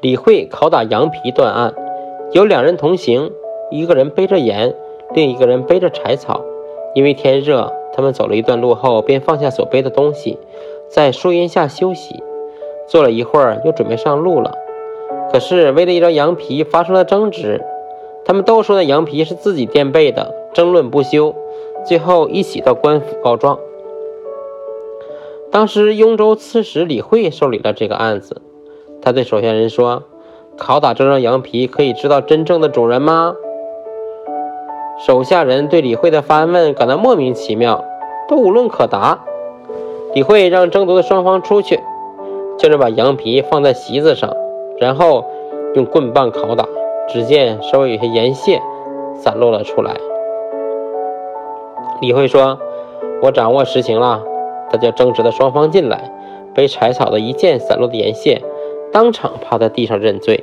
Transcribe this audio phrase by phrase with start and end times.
[0.00, 1.74] 李慧拷打羊皮断案，
[2.30, 3.32] 有两人同行，
[3.68, 4.72] 一个人背着盐，
[5.12, 6.40] 另一个人背着柴草。
[6.94, 10.38] 因为天热，他们走了一段路后，便放下所背的东西，
[10.88, 12.22] 在树荫下休息。
[12.86, 14.54] 坐了一会儿，又准备上路了。
[15.32, 17.60] 可是为了一张羊皮发生了争执，
[18.24, 21.34] 他们都说那羊皮是自己垫背的，争论不休，
[21.84, 23.58] 最后一起到官府告状。
[25.50, 28.40] 当时雍州刺史李惠受理了这个案子，
[29.08, 30.02] 他对手下人说
[30.60, 33.32] ：“拷打这张羊皮可以知道真正的主人吗？”
[35.00, 37.82] 手下人对李慧的发问感到莫名其妙，
[38.28, 39.24] 都无论可答。
[40.12, 41.80] 李慧让争夺的双方出去，
[42.58, 44.30] 接着把羊皮放在席子上，
[44.78, 45.24] 然后
[45.74, 46.68] 用棍棒拷打。
[47.08, 48.60] 只见稍微有些盐屑
[49.16, 49.96] 散落了出来。
[52.02, 52.58] 李慧说
[53.24, 54.22] ：“我掌握实情了。”
[54.68, 56.12] 他叫争执的双方进来，
[56.52, 58.42] 背柴草的一见散落的盐屑，
[58.92, 60.42] 当场趴在地上认罪。